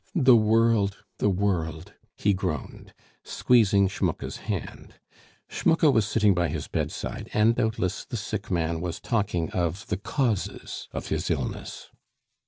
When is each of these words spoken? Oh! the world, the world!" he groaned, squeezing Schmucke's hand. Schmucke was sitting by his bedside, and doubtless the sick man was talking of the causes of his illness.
Oh! 0.17 0.23
the 0.23 0.35
world, 0.35 0.97
the 1.19 1.29
world!" 1.29 1.93
he 2.17 2.33
groaned, 2.33 2.91
squeezing 3.23 3.87
Schmucke's 3.87 4.37
hand. 4.37 4.95
Schmucke 5.47 5.93
was 5.93 6.07
sitting 6.07 6.33
by 6.33 6.47
his 6.47 6.67
bedside, 6.67 7.29
and 7.35 7.53
doubtless 7.53 8.03
the 8.03 8.17
sick 8.17 8.49
man 8.49 8.81
was 8.81 8.99
talking 8.99 9.51
of 9.51 9.85
the 9.89 9.97
causes 9.97 10.89
of 10.91 11.09
his 11.09 11.29
illness. 11.29 11.91